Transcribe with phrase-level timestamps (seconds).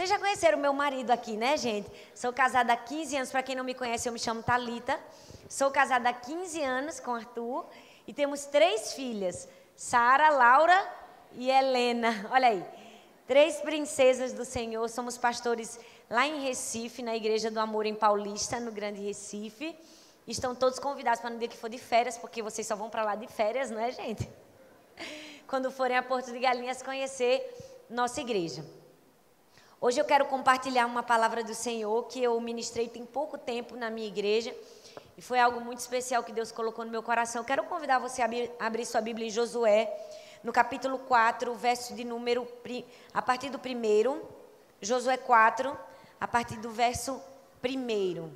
[0.00, 1.86] Vocês já conheceram meu marido aqui, né, gente?
[2.14, 3.30] Sou casada há 15 anos.
[3.30, 4.98] Para quem não me conhece, eu me chamo Talita.
[5.46, 7.66] Sou casada há 15 anos com Arthur
[8.06, 10.90] e temos três filhas: Sara, Laura
[11.32, 12.14] e Helena.
[12.32, 12.64] Olha aí.
[13.26, 14.88] Três princesas do Senhor.
[14.88, 19.78] Somos pastores lá em Recife, na Igreja do Amor em Paulista, no Grande Recife.
[20.26, 23.04] Estão todos convidados para no dia que for de férias, porque vocês só vão para
[23.04, 24.26] lá de férias, não é, gente?
[25.46, 27.54] Quando forem a Porto de Galinhas conhecer
[27.90, 28.64] nossa igreja.
[29.82, 33.88] Hoje eu quero compartilhar uma palavra do Senhor que eu ministrei tem pouco tempo na
[33.88, 34.54] minha igreja.
[35.16, 37.42] E foi algo muito especial que Deus colocou no meu coração.
[37.42, 39.90] Quero convidar você a abrir sua Bíblia em Josué,
[40.44, 42.46] no capítulo 4, verso de número.
[43.14, 44.22] A partir do primeiro.
[44.82, 45.74] Josué 4,
[46.20, 47.18] a partir do verso
[47.62, 48.30] primeiro.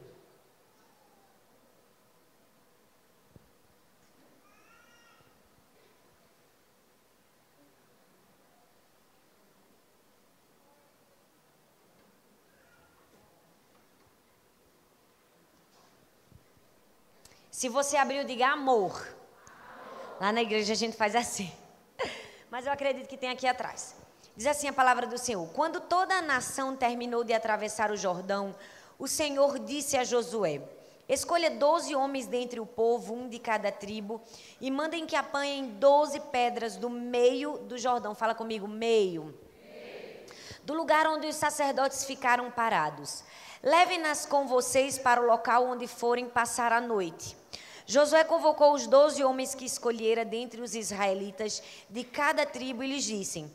[17.54, 19.00] Se você abriu, diga amor.
[20.20, 21.52] Lá na igreja a gente faz assim.
[22.50, 23.94] Mas eu acredito que tem aqui atrás.
[24.36, 28.56] Diz assim a palavra do Senhor: Quando toda a nação terminou de atravessar o Jordão,
[28.98, 30.62] o Senhor disse a Josué:
[31.08, 34.20] Escolha doze homens dentre o povo, um de cada tribo,
[34.60, 38.16] e mandem que apanhem doze pedras do meio do Jordão.
[38.16, 39.32] Fala comigo, meio.
[39.62, 40.26] meio.
[40.64, 43.22] Do lugar onde os sacerdotes ficaram parados.
[43.62, 47.43] Levem-nas com vocês para o local onde forem passar a noite.
[47.86, 53.04] Josué convocou os doze homens que escolhera dentre os israelitas de cada tribo e lhes
[53.04, 53.50] disse: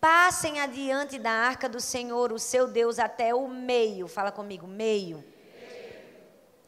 [0.00, 4.06] Passem adiante da arca do Senhor, o seu Deus, até o meio.
[4.06, 5.24] Fala comigo, meio.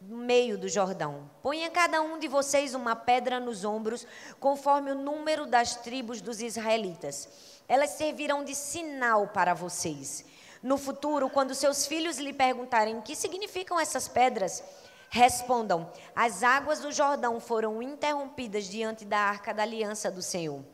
[0.00, 1.30] No meio do Jordão.
[1.42, 4.06] Ponha cada um de vocês uma pedra nos ombros,
[4.40, 7.28] conforme o número das tribos dos israelitas.
[7.68, 10.24] Elas servirão de sinal para vocês.
[10.62, 14.64] No futuro, quando seus filhos lhe perguntarem o que significam essas pedras,
[15.08, 20.64] Respondam: As águas do Jordão foram interrompidas diante da arca da aliança do Senhor.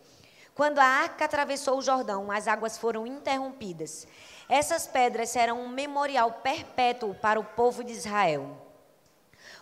[0.54, 4.06] Quando a arca atravessou o Jordão, as águas foram interrompidas.
[4.48, 8.58] Essas pedras serão um memorial perpétuo para o povo de Israel.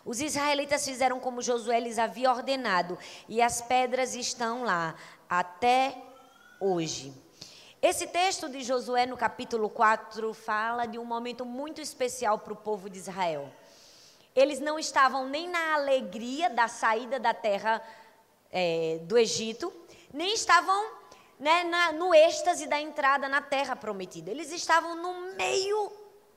[0.04, 2.98] Os israelitas fizeram como Josué lhes havia ordenado,
[3.28, 4.94] e as pedras estão lá
[5.28, 5.97] até
[6.59, 7.12] hoje.
[7.82, 12.56] Esse texto de Josué, no capítulo 4, fala de um momento muito especial para o
[12.56, 13.50] povo de Israel.
[14.34, 17.82] Eles não estavam nem na alegria da saída da terra
[18.50, 19.72] é, do Egito,
[20.12, 20.92] nem estavam
[21.38, 24.30] né, na, no êxtase da entrada na terra prometida.
[24.30, 25.92] Eles estavam no meio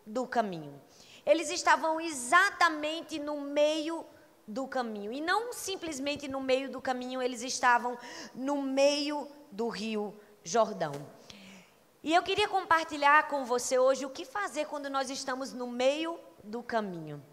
[0.06, 0.82] do caminho.
[1.26, 4.06] Eles estavam exatamente no meio
[4.48, 5.12] do caminho.
[5.12, 7.98] E não simplesmente no meio do caminho, eles estavam
[8.34, 10.94] no meio do rio Jordão.
[12.04, 16.20] E eu queria compartilhar com você hoje o que fazer quando nós estamos no meio
[16.44, 17.24] do caminho.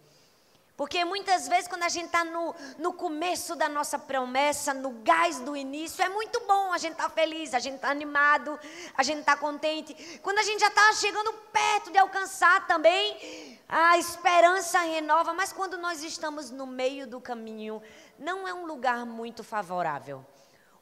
[0.81, 5.39] Porque muitas vezes, quando a gente está no, no começo da nossa promessa, no gás
[5.39, 8.59] do início, é muito bom, a gente está feliz, a gente está animado,
[8.97, 9.93] a gente está contente.
[10.23, 15.35] Quando a gente já está chegando perto de alcançar também, a esperança renova.
[15.35, 17.79] Mas quando nós estamos no meio do caminho,
[18.17, 20.25] não é um lugar muito favorável.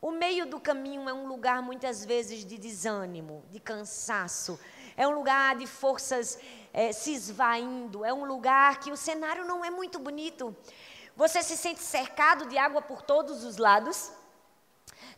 [0.02, 4.58] O meio do caminho é um lugar muitas vezes de desânimo, de cansaço,
[4.96, 6.40] é um lugar de forças
[6.74, 10.56] é, se esvaindo, é um lugar que o cenário não é muito bonito.
[11.16, 14.12] Você se sente cercado de água por todos os lados.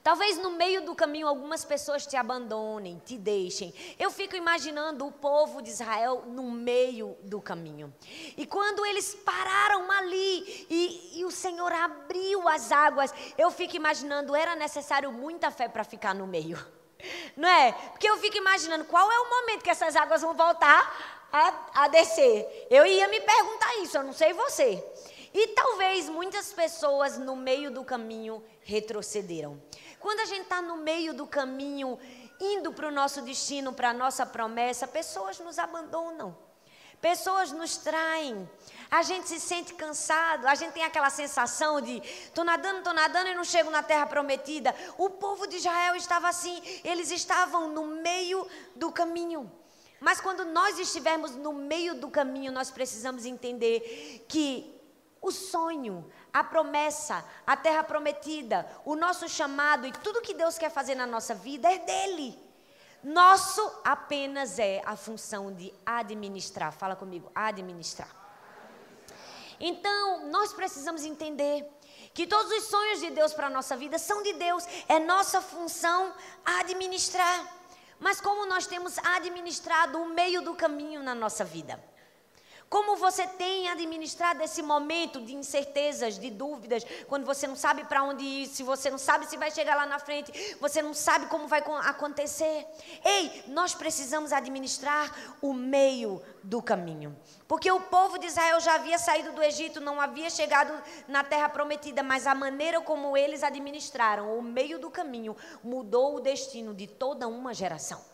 [0.03, 3.72] Talvez no meio do caminho algumas pessoas te abandonem, te deixem.
[4.00, 7.94] Eu fico imaginando o povo de Israel no meio do caminho.
[8.35, 14.35] E quando eles pararam ali e, e o Senhor abriu as águas, eu fico imaginando,
[14.35, 16.57] era necessário muita fé para ficar no meio.
[17.38, 17.72] Não é?
[17.72, 21.88] Porque eu fico imaginando qual é o momento que essas águas vão voltar a, a
[21.88, 22.68] descer.
[22.69, 24.84] Eu ia me perguntar isso, eu não sei você.
[25.34, 29.61] E talvez muitas pessoas no meio do caminho retrocederam.
[30.00, 31.97] Quando a gente está no meio do caminho,
[32.40, 36.35] indo para o nosso destino, para a nossa promessa, pessoas nos abandonam.
[37.00, 38.47] Pessoas nos traem.
[38.90, 43.29] A gente se sente cansado, a gente tem aquela sensação de estou nadando, estou nadando
[43.29, 44.76] e não chego na terra prometida.
[44.97, 49.52] O povo de Israel estava assim, eles estavam no meio do caminho.
[50.02, 54.76] Mas quando nós estivermos no meio do caminho, nós precisamos entender que
[55.22, 60.72] o sonho, a promessa, a terra prometida, o nosso chamado e tudo que Deus quer
[60.72, 62.36] fazer na nossa vida é dele.
[63.03, 66.74] Nosso apenas é a função de administrar.
[66.74, 68.09] Fala comigo, administrar.
[69.59, 71.64] Então, nós precisamos entender
[72.12, 75.40] que todos os sonhos de Deus para a nossa vida são de Deus, é nossa
[75.42, 76.12] função
[76.44, 77.60] administrar.
[78.02, 81.80] Mas como nós temos administrado o meio do caminho na nossa vida.
[82.72, 88.02] Como você tem administrado esse momento de incertezas, de dúvidas, quando você não sabe para
[88.02, 91.26] onde ir, se você não sabe se vai chegar lá na frente, você não sabe
[91.26, 92.66] como vai acontecer.
[93.03, 97.14] Ei, nós precisamos administrar o meio do caminho.
[97.46, 100.74] Porque o povo de Israel já havia saído do Egito, não havia chegado
[101.09, 106.22] na terra prometida, mas a maneira como eles administraram o meio do caminho mudou o
[106.22, 108.10] destino de toda uma geração.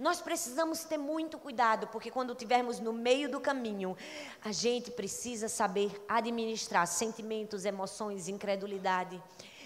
[0.00, 3.94] Nós precisamos ter muito cuidado, porque quando estivermos no meio do caminho,
[4.42, 9.22] a gente precisa saber administrar sentimentos, emoções, incredulidade.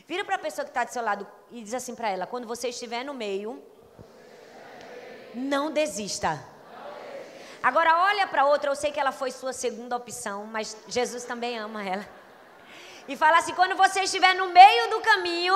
[0.08, 2.48] Vira para a pessoa que está do seu lado e diz assim para ela: quando
[2.48, 3.62] você estiver no meio,
[5.32, 6.44] não desista.
[7.62, 11.56] Agora olha para outra, eu sei que ela foi sua segunda opção, mas Jesus também
[11.58, 12.04] ama ela.
[13.06, 15.54] E fala assim: quando você estiver no meio do caminho,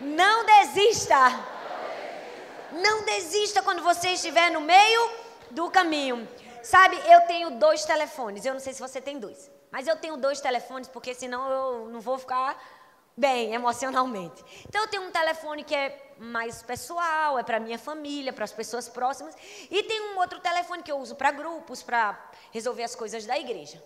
[0.00, 1.54] não desista.
[2.76, 5.10] Não desista quando você estiver no meio
[5.50, 6.28] do caminho.
[6.62, 8.44] Sabe, eu tenho dois telefones.
[8.44, 9.50] Eu não sei se você tem dois.
[9.70, 12.60] Mas eu tenho dois telefones porque senão eu não vou ficar
[13.16, 14.44] bem emocionalmente.
[14.68, 18.52] Então eu tenho um telefone que é mais pessoal, é para minha família, para as
[18.52, 19.34] pessoas próximas,
[19.70, 22.18] e tem um outro telefone que eu uso para grupos, para
[22.52, 23.82] resolver as coisas da igreja.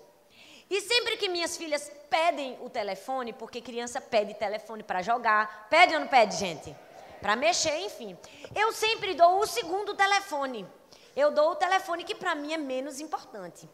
[0.69, 5.95] E sempre que minhas filhas pedem o telefone, porque criança pede telefone para jogar, pede
[5.95, 6.75] ou não pede, gente?
[7.21, 8.17] Para mexer, enfim.
[8.55, 10.67] Eu sempre dou o segundo telefone.
[11.15, 13.69] Eu dou o telefone que para mim é menos importante.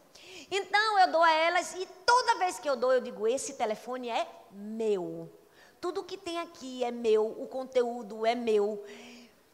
[0.49, 4.09] Então eu dou a elas e toda vez que eu dou, eu digo: esse telefone
[4.09, 5.31] é meu.
[5.79, 8.83] Tudo que tem aqui é meu, o conteúdo é meu.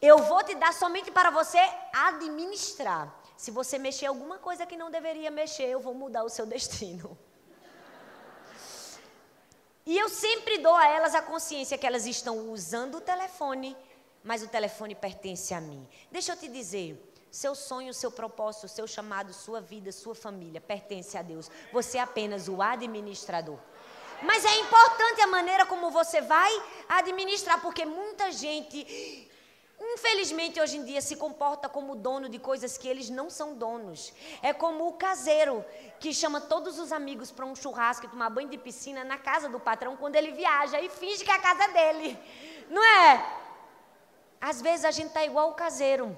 [0.02, 1.60] Eu vou te dar somente para você
[1.94, 3.14] administrar.
[3.38, 7.18] Se você mexer alguma coisa que não deveria mexer, eu vou mudar o seu destino.
[9.86, 13.76] E eu sempre dou a elas a consciência que elas estão usando o telefone,
[14.24, 15.86] mas o telefone pertence a mim.
[16.10, 21.18] Deixa eu te dizer, seu sonho, seu propósito, seu chamado, sua vida, sua família pertence
[21.18, 21.50] a Deus.
[21.74, 23.58] Você é apenas o administrador.
[24.22, 26.52] Mas é importante a maneira como você vai
[26.88, 29.30] administrar, porque muita gente
[29.96, 34.14] infelizmente, hoje em dia, se comporta como dono de coisas que eles não são donos.
[34.42, 35.64] É como o caseiro
[36.00, 39.50] que chama todos os amigos para um churrasco e tomar banho de piscina na casa
[39.50, 42.18] do patrão quando ele viaja e finge que é a casa dele.
[42.70, 43.26] Não é?
[44.40, 46.18] Às vezes a gente está igual o caseiro.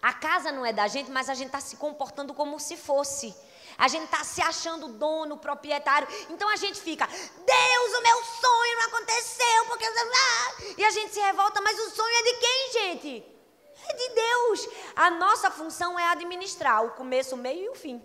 [0.00, 3.34] A casa não é da gente, mas a gente está se comportando como se fosse.
[3.78, 6.08] A gente está se achando dono, proprietário.
[6.30, 9.84] Então a gente fica, Deus, o meu sonho não aconteceu, porque.
[10.78, 13.36] E a gente se revolta, mas o sonho é de quem, gente?
[13.88, 14.68] É de Deus.
[14.94, 18.04] A nossa função é administrar o começo, o meio e o fim.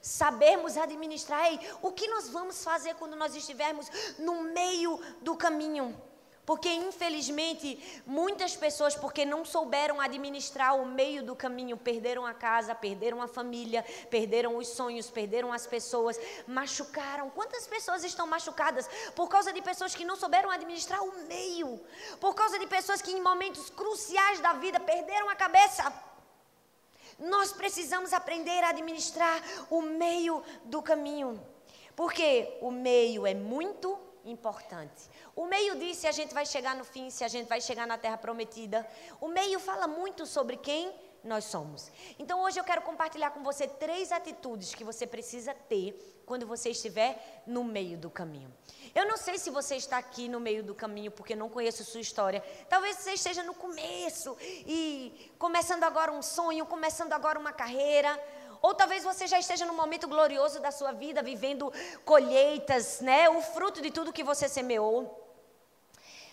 [0.00, 1.46] Sabermos administrar.
[1.46, 3.88] Ei, o que nós vamos fazer quando nós estivermos
[4.18, 6.07] no meio do caminho?
[6.48, 12.74] Porque, infelizmente, muitas pessoas, porque não souberam administrar o meio do caminho, perderam a casa,
[12.74, 17.28] perderam a família, perderam os sonhos, perderam as pessoas, machucaram.
[17.28, 21.78] Quantas pessoas estão machucadas por causa de pessoas que não souberam administrar o meio?
[22.18, 25.92] Por causa de pessoas que, em momentos cruciais da vida, perderam a cabeça?
[27.18, 31.38] Nós precisamos aprender a administrar o meio do caminho.
[31.94, 35.08] Porque o meio é muito importante.
[35.34, 37.86] O meio diz se a gente vai chegar no fim, se a gente vai chegar
[37.86, 38.86] na terra prometida.
[39.20, 40.92] O meio fala muito sobre quem
[41.24, 41.90] nós somos.
[42.18, 46.70] Então hoje eu quero compartilhar com você três atitudes que você precisa ter quando você
[46.70, 48.52] estiver no meio do caminho.
[48.94, 52.00] Eu não sei se você está aqui no meio do caminho porque não conheço sua
[52.00, 52.42] história.
[52.68, 58.18] Talvez você esteja no começo e começando agora um sonho, começando agora uma carreira.
[58.60, 61.72] Ou talvez você já esteja num momento glorioso da sua vida, vivendo
[62.04, 63.28] colheitas, né?
[63.28, 65.24] O fruto de tudo que você semeou.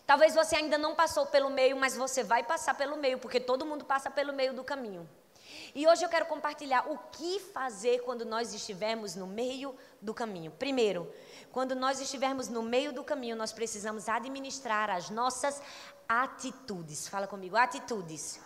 [0.05, 3.65] Talvez você ainda não passou pelo meio, mas você vai passar pelo meio, porque todo
[3.65, 5.09] mundo passa pelo meio do caminho.
[5.73, 10.51] E hoje eu quero compartilhar o que fazer quando nós estivermos no meio do caminho.
[10.51, 11.11] Primeiro,
[11.51, 15.61] quando nós estivermos no meio do caminho, nós precisamos administrar as nossas
[16.07, 17.07] atitudes.
[17.07, 18.39] Fala comigo, atitudes.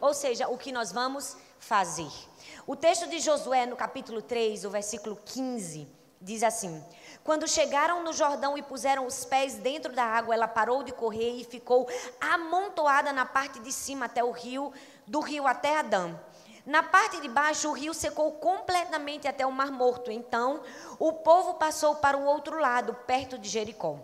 [0.00, 2.10] Ou seja, o que nós vamos fazer.
[2.66, 5.86] O texto de Josué, no capítulo 3, o versículo 15,
[6.20, 6.84] diz assim:
[7.22, 11.36] quando chegaram no Jordão e puseram os pés dentro da água, ela parou de correr
[11.36, 11.88] e ficou
[12.20, 14.72] amontoada na parte de cima até o rio,
[15.06, 16.18] do rio até Adã.
[16.64, 20.10] Na parte de baixo, o rio secou completamente até o Mar Morto.
[20.10, 20.62] Então,
[20.98, 23.98] o povo passou para o outro lado, perto de Jericó.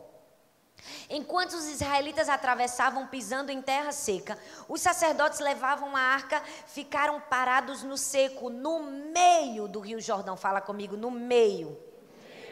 [1.08, 7.82] Enquanto os israelitas atravessavam pisando em terra seca, os sacerdotes levavam a arca, ficaram parados
[7.82, 10.36] no seco, no meio do rio Jordão.
[10.36, 11.76] Fala comigo, no meio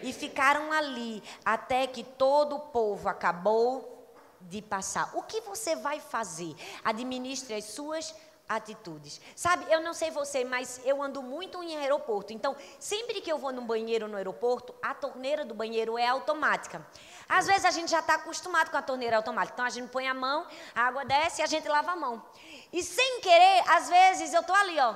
[0.05, 4.07] e ficaram ali até que todo o povo acabou
[4.43, 5.11] de passar.
[5.15, 6.55] O que você vai fazer?
[6.85, 8.15] Administre as suas
[8.49, 9.21] atitudes.
[9.35, 12.33] Sabe, eu não sei você, mas eu ando muito em aeroporto.
[12.33, 16.87] Então, sempre que eu vou no banheiro no aeroporto, a torneira do banheiro é automática.
[17.29, 19.55] Às vezes a gente já está acostumado com a torneira automática.
[19.55, 22.25] Então a gente põe a mão, a água desce e a gente lava a mão.
[22.73, 24.95] E sem querer, às vezes eu estou ali, ó,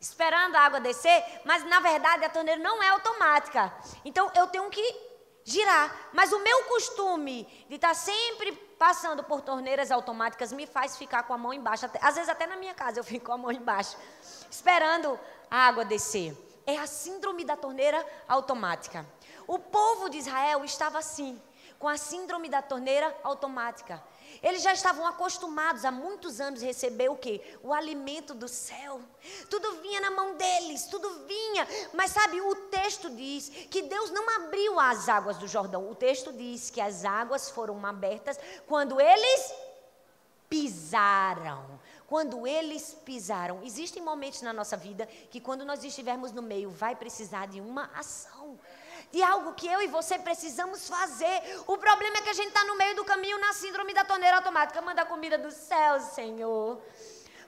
[0.00, 3.72] esperando a água descer, mas na verdade a torneira não é automática.
[4.04, 5.08] Então eu tenho que
[5.44, 6.10] girar.
[6.12, 11.24] Mas o meu costume de estar tá sempre passando por torneiras automáticas me faz ficar
[11.24, 11.86] com a mão embaixo.
[11.86, 13.96] Até, às vezes até na minha casa eu fico com a mão embaixo,
[14.50, 15.18] esperando
[15.50, 16.36] a água descer.
[16.64, 19.04] É a síndrome da torneira automática.
[19.46, 21.40] O povo de Israel estava assim,
[21.78, 24.02] com a síndrome da torneira automática.
[24.42, 27.40] Eles já estavam acostumados há muitos anos a receber o quê?
[27.62, 29.00] O alimento do céu.
[29.50, 31.66] Tudo vinha na mão deles, tudo vinha.
[31.92, 35.90] Mas sabe, o texto diz que Deus não abriu as águas do Jordão.
[35.90, 39.52] O texto diz que as águas foram abertas quando eles
[40.48, 41.80] pisaram.
[42.06, 43.62] Quando eles pisaram.
[43.62, 47.90] Existem momentos na nossa vida que quando nós estivermos no meio vai precisar de uma
[47.94, 48.58] ação
[49.10, 51.62] de algo que eu e você precisamos fazer.
[51.66, 54.36] O problema é que a gente está no meio do caminho na síndrome da torneira
[54.36, 54.80] automática.
[54.82, 56.80] Manda a comida do céu, Senhor.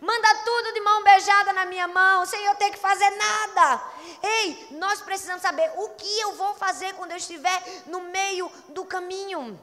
[0.00, 3.82] Manda tudo de mão beijada na minha mão, sem eu ter que fazer nada.
[4.22, 8.84] Ei, nós precisamos saber o que eu vou fazer quando eu estiver no meio do
[8.86, 9.60] caminho.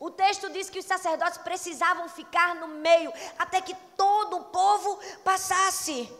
[0.00, 4.98] O texto diz que os sacerdotes precisavam ficar no meio até que todo o povo
[5.22, 6.12] passasse.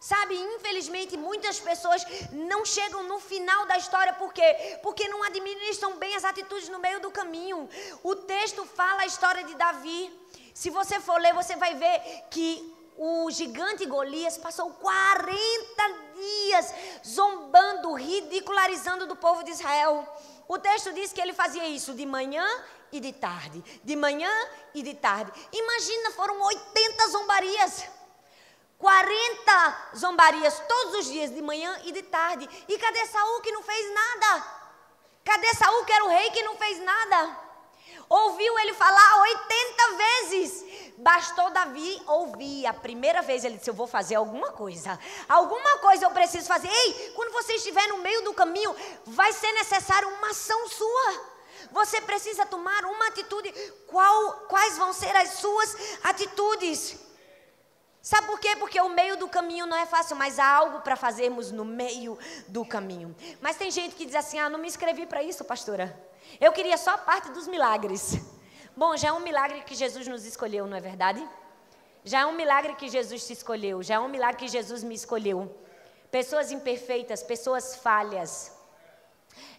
[0.00, 4.78] Sabe, infelizmente, muitas pessoas não chegam no final da história, por quê?
[4.82, 7.68] Porque não administram bem as atitudes no meio do caminho.
[8.02, 10.12] O texto fala a história de Davi.
[10.54, 12.00] Se você for ler, você vai ver
[12.30, 15.38] que o gigante Golias passou 40
[16.14, 16.74] dias
[17.06, 20.06] zombando, ridicularizando do povo de Israel.
[20.46, 22.46] O texto diz que ele fazia isso de manhã
[22.90, 24.30] e de tarde, de manhã
[24.74, 25.32] e de tarde.
[25.52, 27.97] Imagina, foram 80 zombarias.
[28.78, 32.48] 40 zombarias todos os dias, de manhã e de tarde.
[32.68, 34.44] E cadê Saul que não fez nada?
[35.24, 37.48] Cadê Saul que era o rei que não fez nada?
[38.08, 40.64] Ouviu ele falar 80 vezes.
[40.96, 42.66] Bastou Davi ouvir.
[42.66, 44.98] A primeira vez ele disse: Eu vou fazer alguma coisa.
[45.28, 46.68] Alguma coisa eu preciso fazer.
[46.68, 48.74] Ei, quando você estiver no meio do caminho,
[49.06, 51.38] vai ser necessário uma ação sua.
[51.72, 53.52] Você precisa tomar uma atitude.
[53.88, 57.07] Qual, quais vão ser as suas atitudes?
[58.10, 58.56] Sabe por quê?
[58.56, 62.18] Porque o meio do caminho não é fácil, mas há algo para fazermos no meio
[62.48, 63.14] do caminho.
[63.38, 65.94] Mas tem gente que diz assim: ah, não me inscrevi para isso, pastora.
[66.40, 68.18] Eu queria só a parte dos milagres.
[68.74, 71.22] Bom, já é um milagre que Jesus nos escolheu, não é verdade?
[72.02, 74.94] Já é um milagre que Jesus te escolheu, já é um milagre que Jesus me
[74.94, 75.54] escolheu.
[76.10, 78.57] Pessoas imperfeitas, pessoas falhas,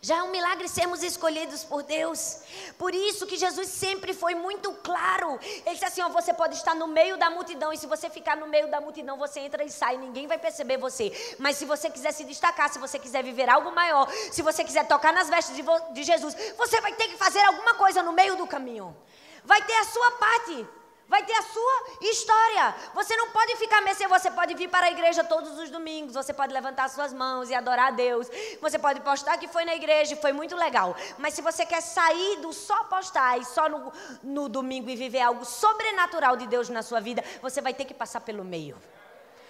[0.02, 2.40] já é um milagre sermos escolhidos por Deus.
[2.78, 5.40] Por isso que Jesus sempre foi muito claro.
[5.42, 8.38] Ele disse assim: ó, você pode estar no meio da multidão, e se você ficar
[8.38, 11.12] no meio da multidão, você entra e sai, ninguém vai perceber você.
[11.38, 14.88] Mas se você quiser se destacar, se você quiser viver algo maior, se você quiser
[14.88, 18.36] tocar nas vestes de, de Jesus, você vai ter que fazer alguma coisa no meio
[18.36, 18.96] do caminho.
[19.44, 20.68] Vai ter a sua parte
[21.10, 22.76] vai ter a sua história.
[22.94, 26.32] Você não pode ficar mercê, você pode vir para a igreja todos os domingos, você
[26.32, 28.28] pode levantar suas mãos e adorar a Deus,
[28.62, 30.96] você pode postar que foi na igreja e foi muito legal.
[31.18, 35.22] Mas se você quer sair do só postar e só no, no domingo e viver
[35.22, 38.78] algo sobrenatural de Deus na sua vida, você vai ter que passar pelo meio.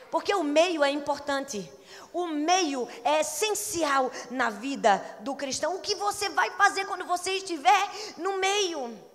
[0.10, 1.72] Porque o meio é importante.
[2.12, 5.76] O meio é essencial na vida do cristão.
[5.76, 9.09] O que você vai fazer quando você estiver no meio?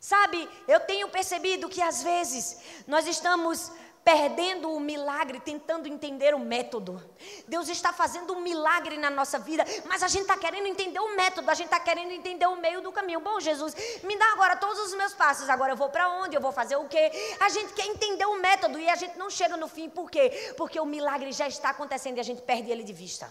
[0.00, 3.70] Sabe, eu tenho percebido que às vezes nós estamos
[4.02, 7.02] perdendo o milagre, tentando entender o método.
[7.46, 11.14] Deus está fazendo um milagre na nossa vida, mas a gente está querendo entender o
[11.14, 13.20] método, a gente está querendo entender o meio do caminho.
[13.20, 16.40] Bom, Jesus, me dá agora todos os meus passos, agora eu vou para onde, eu
[16.40, 17.12] vou fazer o quê?
[17.38, 20.54] A gente quer entender o método e a gente não chega no fim, por quê?
[20.56, 23.30] Porque o milagre já está acontecendo e a gente perde ele de vista.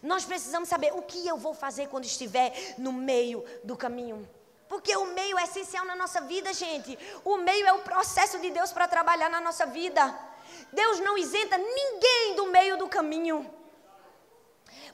[0.00, 4.26] Nós precisamos saber o que eu vou fazer quando estiver no meio do caminho.
[4.70, 6.96] Porque o meio é essencial na nossa vida, gente.
[7.24, 10.16] O meio é o processo de Deus para trabalhar na nossa vida.
[10.72, 13.59] Deus não isenta ninguém do meio do caminho.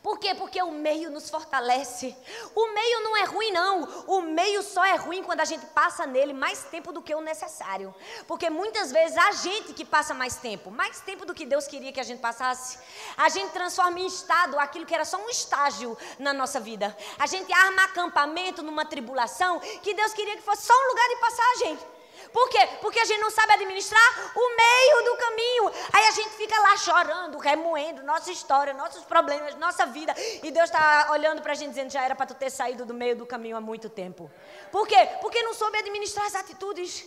[0.07, 0.37] Por quê?
[0.37, 2.17] Porque o meio nos fortalece.
[2.55, 4.05] O meio não é ruim, não.
[4.07, 7.21] O meio só é ruim quando a gente passa nele mais tempo do que o
[7.21, 7.93] necessário.
[8.25, 11.91] Porque muitas vezes a gente que passa mais tempo, mais tempo do que Deus queria
[11.91, 12.79] que a gente passasse,
[13.17, 16.97] a gente transforma em estado aquilo que era só um estágio na nossa vida.
[17.19, 21.17] A gente arma acampamento numa tribulação que Deus queria que fosse só um lugar de
[21.17, 21.96] passagem.
[22.33, 22.69] Por quê?
[22.81, 25.73] Porque a gente não sabe administrar o meio do caminho.
[25.93, 30.15] Aí a gente fica lá chorando, remoendo nossa história, nossos problemas, nossa vida.
[30.43, 32.95] E Deus está olhando para a gente dizendo: já era para tu ter saído do
[32.95, 34.31] meio do caminho há muito tempo.
[34.71, 35.09] Por quê?
[35.21, 37.05] Porque não soube administrar as atitudes.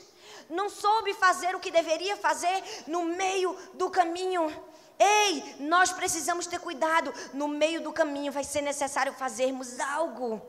[0.49, 4.51] Não soube fazer o que deveria fazer no meio do caminho.
[4.97, 7.13] Ei, nós precisamos ter cuidado.
[7.33, 10.41] No meio do caminho vai ser necessário fazermos algo.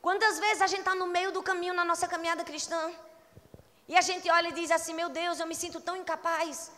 [0.00, 2.92] Quantas vezes a gente está no meio do caminho na nossa caminhada cristã?
[3.88, 6.70] E a gente olha e diz assim: Meu Deus, eu me sinto tão incapaz.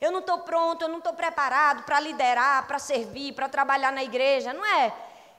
[0.00, 4.02] Eu não estou pronto, eu não estou preparado para liderar, para servir, para trabalhar na
[4.02, 4.92] igreja, não é?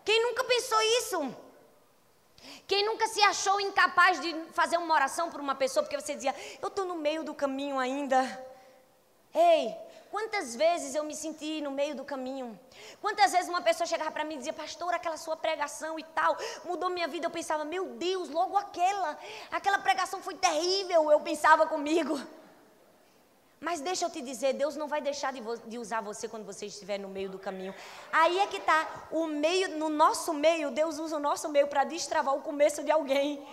[0.03, 1.35] Quem nunca pensou isso?
[2.67, 6.35] Quem nunca se achou incapaz de fazer uma oração por uma pessoa porque você dizia:
[6.61, 8.21] Eu estou no meio do caminho ainda.
[9.33, 9.75] Ei,
[10.15, 12.57] Quantas vezes eu me senti no meio do caminho?
[13.01, 16.37] Quantas vezes uma pessoa chegava para mim e dizia, pastor, aquela sua pregação e tal,
[16.63, 17.25] mudou minha vida.
[17.27, 19.19] Eu pensava, meu Deus, logo aquela,
[19.51, 21.11] aquela pregação foi terrível.
[21.11, 22.17] Eu pensava comigo.
[23.59, 26.65] Mas deixa eu te dizer, Deus não vai deixar de, de usar você quando você
[26.67, 27.75] estiver no meio do caminho.
[28.09, 31.83] Aí é que está, o meio, no nosso meio, Deus usa o nosso meio para
[31.83, 33.45] destravar o começo de alguém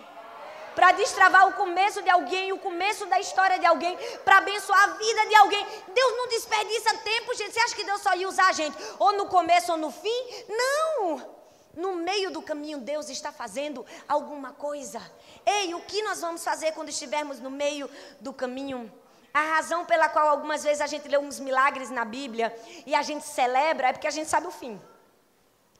[0.75, 4.87] para destravar o começo de alguém, o começo da história de alguém, para abençoar a
[4.93, 5.65] vida de alguém.
[5.87, 7.53] Deus não desperdiça tempo, gente.
[7.53, 10.45] Você acha que Deus só ia usar a gente ou no começo ou no fim?
[10.49, 11.33] Não!
[11.75, 15.01] No meio do caminho, Deus está fazendo alguma coisa.
[15.43, 17.89] Ei, o que nós vamos fazer quando estivermos no meio
[18.21, 18.91] do caminho?
[19.33, 23.01] A razão pela qual algumas vezes a gente lê uns milagres na Bíblia e a
[23.01, 24.79] gente celebra é porque a gente sabe o fim.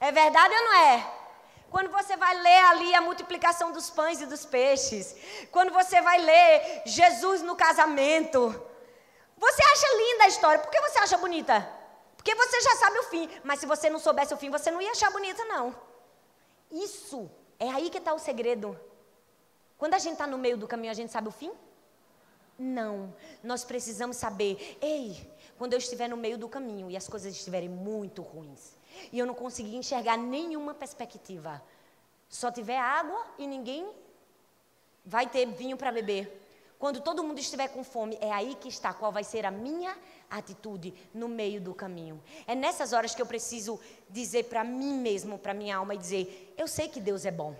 [0.00, 1.23] É verdade ou não é?
[1.70, 5.16] Quando você vai ler ali a multiplicação dos pães e dos peixes,
[5.50, 8.50] quando você vai ler Jesus no casamento,
[9.36, 10.60] você acha linda a história.
[10.60, 11.68] Por que você acha bonita?
[12.16, 13.28] Porque você já sabe o fim.
[13.42, 15.74] Mas se você não soubesse o fim, você não ia achar bonita, não.
[16.70, 18.78] Isso, é aí que está o segredo.
[19.76, 21.52] Quando a gente está no meio do caminho, a gente sabe o fim?
[22.58, 23.14] Não.
[23.42, 27.68] Nós precisamos saber, ei, quando eu estiver no meio do caminho e as coisas estiverem
[27.68, 28.73] muito ruins,
[29.12, 31.62] e eu não consegui enxergar nenhuma perspectiva.
[32.28, 33.88] Só tiver água e ninguém
[35.04, 36.40] vai ter vinho para beber.
[36.78, 39.96] Quando todo mundo estiver com fome, é aí que está qual vai ser a minha
[40.30, 42.22] atitude no meio do caminho.
[42.46, 43.80] É nessas horas que eu preciso
[44.10, 47.54] dizer para mim mesmo, para minha alma e dizer: eu sei que Deus é bom.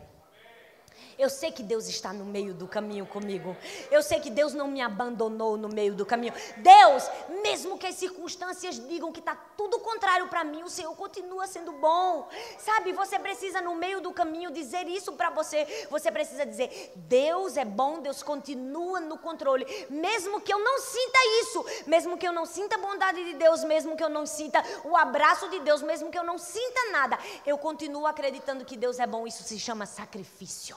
[1.19, 3.57] Eu sei que Deus está no meio do caminho comigo.
[3.91, 6.35] Eu sei que Deus não me abandonou no meio do caminho.
[6.57, 7.09] Deus,
[7.43, 11.73] mesmo que as circunstâncias digam que está tudo contrário para mim, o Senhor continua sendo
[11.73, 12.29] bom.
[12.59, 15.87] Sabe, você precisa no meio do caminho dizer isso para você.
[15.91, 19.65] Você precisa dizer: Deus é bom, Deus continua no controle.
[19.89, 23.65] Mesmo que eu não sinta isso, mesmo que eu não sinta a bondade de Deus,
[23.65, 27.19] mesmo que eu não sinta o abraço de Deus, mesmo que eu não sinta nada,
[27.47, 29.27] eu continuo acreditando que Deus é bom.
[29.27, 30.77] Isso se chama sacrifício.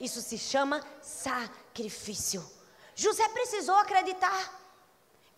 [0.00, 2.42] Isso se chama sacrifício.
[2.94, 4.59] José precisou acreditar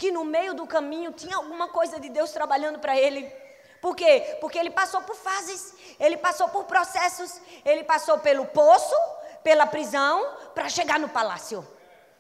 [0.03, 3.33] que no meio do caminho tinha alguma coisa de Deus trabalhando para ele.
[3.81, 4.37] Por quê?
[4.41, 8.97] Porque ele passou por fases, ele passou por processos, ele passou pelo poço,
[9.45, 10.17] pela prisão,
[10.57, 11.65] para chegar no palácio.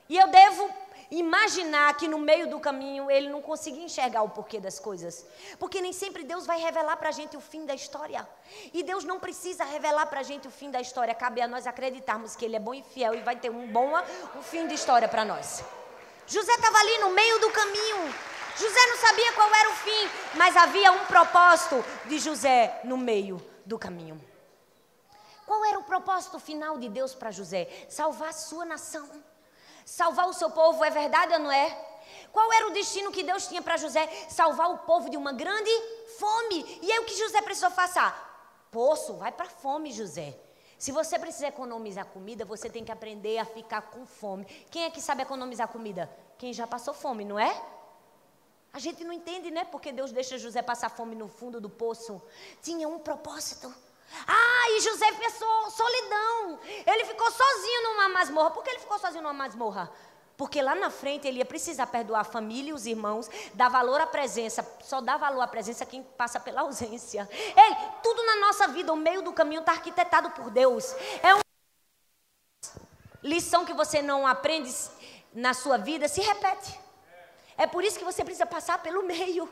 [0.08, 0.70] E eu devo
[1.10, 5.26] imaginar que no meio do caminho ele não conseguia enxergar o porquê das coisas.
[5.58, 8.24] Porque nem sempre Deus vai revelar para a gente o fim da história.
[8.72, 11.16] E Deus não precisa revelar para a gente o fim da história.
[11.16, 13.90] Cabe a nós acreditarmos que Ele é bom e fiel e vai ter um bom
[14.36, 15.64] um fim de história para nós.
[16.32, 18.14] José estava ali no meio do caminho.
[18.56, 23.36] José não sabia qual era o fim, mas havia um propósito de José no meio
[23.66, 24.22] do caminho.
[25.46, 27.86] Qual era o propósito final de Deus para José?
[27.88, 29.08] Salvar a sua nação
[29.84, 31.70] salvar o seu povo, é verdade ou não é?
[32.32, 34.06] Qual era o destino que Deus tinha para José?
[34.28, 35.70] Salvar o povo de uma grande
[36.18, 36.78] fome.
[36.82, 38.12] E aí o que José precisou fazer?
[38.70, 40.34] Poço, vai para fome, José.
[40.82, 44.44] Se você precisa economizar comida, você tem que aprender a ficar com fome.
[44.68, 46.10] Quem é que sabe economizar comida?
[46.36, 47.52] Quem já passou fome, não é?
[48.72, 49.64] A gente não entende, né?
[49.64, 52.20] Porque Deus deixa José passar fome no fundo do poço.
[52.60, 53.72] Tinha um propósito.
[54.26, 56.58] Ah, e José pensou solidão.
[56.84, 58.50] Ele ficou sozinho numa masmorra.
[58.50, 59.88] Por que ele ficou sozinho numa masmorra?
[60.42, 64.00] Porque lá na frente ele ia precisar perdoar a família e os irmãos, dar valor
[64.00, 64.68] à presença.
[64.82, 67.30] Só dá valor à presença quem passa pela ausência.
[67.32, 70.96] Ei, tudo na nossa vida, o meio do caminho está arquitetado por Deus.
[71.22, 71.42] É uma
[73.22, 74.68] lição que você não aprende
[75.32, 76.76] na sua vida, se repete.
[77.56, 79.48] É por isso que você precisa passar pelo meio.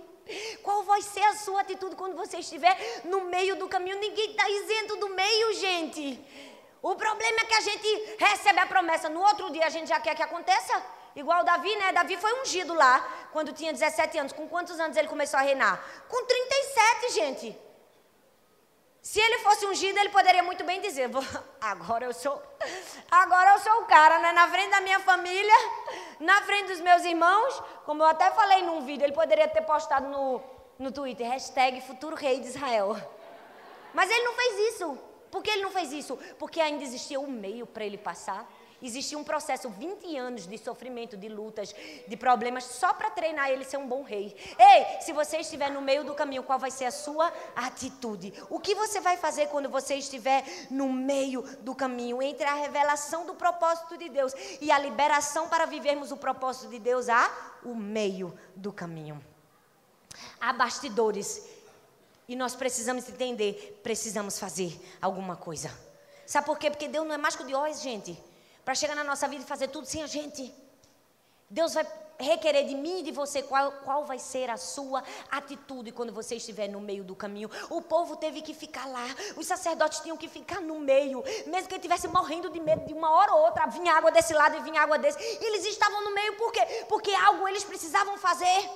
[0.61, 4.01] Qual vai ser a sua atitude quando você estiver no meio do caminho?
[4.01, 6.50] Ninguém está isento do meio, gente.
[6.83, 10.01] O problema é que a gente recebe a promessa, no outro dia a gente já
[10.01, 10.83] quer que aconteça.
[11.15, 11.93] Igual Davi, né?
[11.93, 14.33] Davi foi ungido lá quando tinha 17 anos.
[14.33, 15.83] Com quantos anos ele começou a reinar?
[16.09, 17.59] Com 37, gente.
[19.03, 21.11] Se ele fosse ungido, ele poderia muito bem dizer:
[21.61, 22.41] agora eu sou,
[23.11, 24.33] agora eu sou o cara, né?
[24.33, 25.55] Na frente da minha família,
[26.21, 30.09] na frente dos meus irmãos, como eu até falei num vídeo, ele poderia ter postado
[30.09, 30.43] no,
[30.79, 32.97] no Twitter, hashtag futuro rei de Israel.
[33.93, 35.10] Mas ele não fez isso.
[35.31, 36.19] Por que ele não fez isso?
[36.39, 38.51] Porque ainda existia um meio para ele passar.
[38.83, 41.75] Existia um processo, 20 anos de sofrimento, de lutas,
[42.09, 44.35] de problemas, só para treinar ele ser um bom rei.
[44.59, 48.33] Ei, se você estiver no meio do caminho, qual vai ser a sua atitude?
[48.49, 52.23] O que você vai fazer quando você estiver no meio do caminho?
[52.23, 56.79] Entre a revelação do propósito de Deus e a liberação para vivermos o propósito de
[56.79, 57.31] Deus, há
[57.63, 59.23] o meio do caminho.
[60.41, 61.60] Há bastidores.
[62.31, 65.71] E nós precisamos entender, precisamos fazer alguma coisa.
[66.25, 66.71] Sabe por quê?
[66.71, 68.17] Porque Deus não é mágico de Oz, gente
[68.65, 70.55] para chegar na nossa vida e fazer tudo sem a gente.
[71.49, 71.87] Deus vai
[72.19, 76.37] requerer de mim e de você qual, qual vai ser a sua atitude quando você
[76.37, 77.51] estiver no meio do caminho.
[77.71, 81.75] O povo teve que ficar lá, os sacerdotes tinham que ficar no meio, mesmo que
[81.75, 84.61] ele estivesse morrendo de medo de uma hora ou outra, vinha água desse lado e
[84.61, 85.19] vinha água desse.
[85.19, 86.61] Eles estavam no meio por quê?
[86.89, 88.71] Porque algo eles precisavam fazer.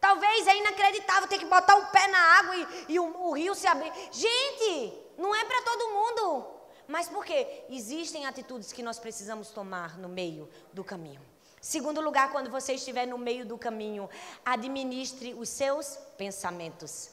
[0.00, 3.54] Talvez é inacreditável ter que botar o pé na água e, e o, o rio
[3.54, 3.92] se abrir.
[4.12, 6.46] Gente, não é para todo mundo.
[6.86, 7.64] Mas por quê?
[7.68, 11.20] Existem atitudes que nós precisamos tomar no meio do caminho.
[11.60, 14.08] Segundo lugar, quando você estiver no meio do caminho,
[14.44, 17.10] administre os seus pensamentos.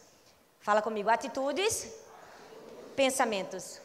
[0.59, 1.91] Fala comigo, atitudes,
[2.95, 3.81] pensamentos.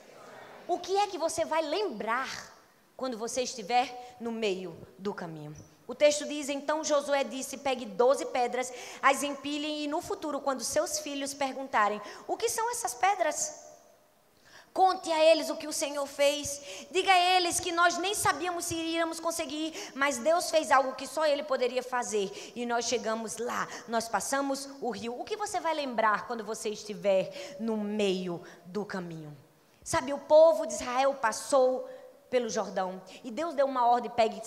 [0.66, 2.54] O que é que você vai lembrar
[2.96, 5.56] quando você estiver no meio do caminho?
[5.88, 8.70] O texto diz: Então Josué disse: Pegue doze pedras,
[9.00, 13.66] as empilhem, e no futuro, quando seus filhos perguntarem: O que são essas pedras?
[14.70, 16.60] Conte a eles o que o Senhor fez.
[16.90, 21.06] Diga a eles que nós nem sabíamos se iríamos conseguir, mas Deus fez algo que
[21.06, 22.52] só Ele poderia fazer.
[22.54, 25.18] E nós chegamos lá, nós passamos o rio.
[25.18, 29.36] O que você vai lembrar quando você estiver no meio do caminho?
[29.82, 31.88] Sabe, o povo de Israel passou
[32.30, 33.00] pelo Jordão.
[33.24, 34.40] E Deus deu uma ordem, pegue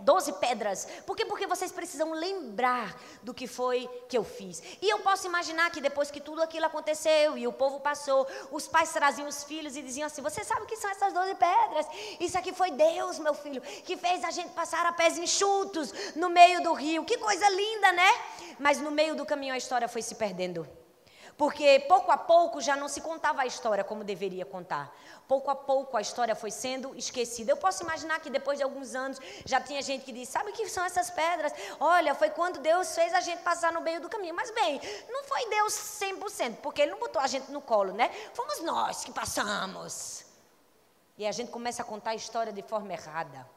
[0.00, 0.86] 12 pedras.
[1.06, 1.24] Por quê?
[1.24, 4.62] Porque vocês precisam lembrar do que foi que eu fiz.
[4.80, 8.66] E eu posso imaginar que depois que tudo aquilo aconteceu e o povo passou, os
[8.66, 11.86] pais traziam os filhos e diziam assim: Você sabe o que são essas 12 pedras?
[12.20, 16.28] Isso aqui foi Deus, meu filho, que fez a gente passar a pés enxutos no
[16.28, 17.04] meio do rio.
[17.04, 18.10] Que coisa linda, né?
[18.58, 20.66] Mas no meio do caminho a história foi se perdendo.
[21.36, 24.94] Porque pouco a pouco já não se contava a história como deveria contar.
[25.28, 27.52] Pouco a pouco a história foi sendo esquecida.
[27.52, 30.52] Eu posso imaginar que depois de alguns anos já tinha gente que disse: Sabe o
[30.54, 31.52] que são essas pedras?
[31.78, 34.34] Olha, foi quando Deus fez a gente passar no meio do caminho.
[34.34, 38.08] Mas bem, não foi Deus 100%, porque Ele não botou a gente no colo, né?
[38.32, 40.24] Fomos nós que passamos.
[41.18, 43.55] E a gente começa a contar a história de forma errada.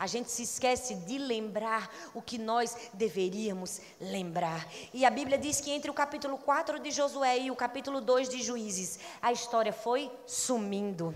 [0.00, 4.66] A gente se esquece de lembrar o que nós deveríamos lembrar.
[4.94, 8.30] E a Bíblia diz que entre o capítulo 4 de Josué e o capítulo 2
[8.30, 11.14] de Juízes, a história foi sumindo.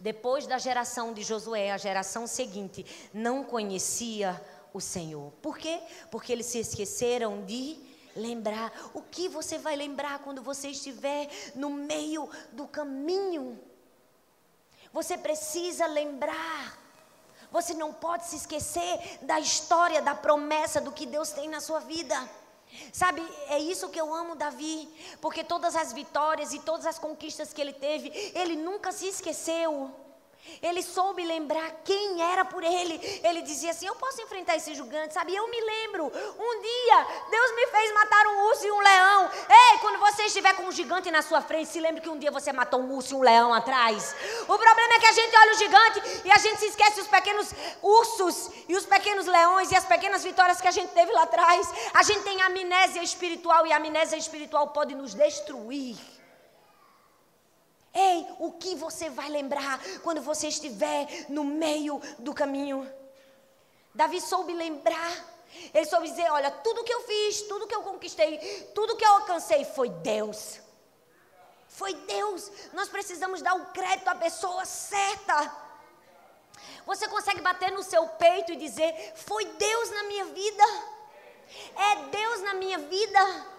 [0.00, 5.30] Depois da geração de Josué, a geração seguinte não conhecia o Senhor.
[5.42, 5.78] Por quê?
[6.10, 7.78] Porque eles se esqueceram de
[8.16, 8.72] lembrar.
[8.94, 13.60] O que você vai lembrar quando você estiver no meio do caminho?
[14.90, 16.77] Você precisa lembrar
[17.50, 21.80] você não pode se esquecer da história, da promessa do que Deus tem na sua
[21.80, 22.16] vida.
[22.92, 24.88] Sabe, é isso que eu amo Davi,
[25.20, 29.90] porque todas as vitórias e todas as conquistas que ele teve, ele nunca se esqueceu.
[30.62, 33.00] Ele soube lembrar quem era por ele.
[33.22, 35.34] Ele dizia assim: Eu posso enfrentar esse gigante, sabe?
[35.34, 36.06] Eu me lembro.
[36.06, 39.30] Um dia, Deus me fez matar um urso e um leão.
[39.48, 42.30] Ei, quando você estiver com um gigante na sua frente, se lembre que um dia
[42.30, 44.14] você matou um urso e um leão atrás.
[44.42, 47.06] O problema é que a gente olha o gigante e a gente se esquece os
[47.06, 51.22] pequenos ursos e os pequenos leões e as pequenas vitórias que a gente teve lá
[51.22, 51.68] atrás.
[51.94, 56.17] A gente tem amnésia espiritual e a amnésia espiritual pode nos destruir.
[57.94, 62.90] Ei, o que você vai lembrar quando você estiver no meio do caminho?
[63.94, 65.12] Davi soube lembrar.
[65.72, 68.38] Ele soube dizer: Olha, tudo que eu fiz, tudo que eu conquistei,
[68.74, 70.60] tudo que eu alcancei foi Deus.
[71.68, 72.50] Foi Deus.
[72.72, 75.68] Nós precisamos dar o crédito à pessoa certa.
[76.86, 80.64] Você consegue bater no seu peito e dizer: Foi Deus na minha vida.
[81.76, 83.57] É Deus na minha vida.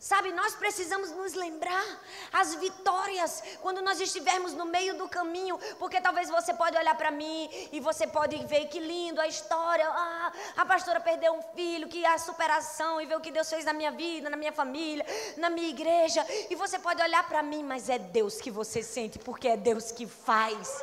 [0.00, 1.84] Sabe, nós precisamos nos lembrar
[2.32, 7.10] as vitórias quando nós estivermos no meio do caminho, porque talvez você pode olhar para
[7.10, 11.88] mim e você pode ver que lindo a história, ah, a pastora perdeu um filho,
[11.88, 15.04] que a superação e ver o que Deus fez na minha vida, na minha família,
[15.36, 19.18] na minha igreja, e você pode olhar para mim, mas é Deus que você sente,
[19.18, 20.80] porque é Deus que faz.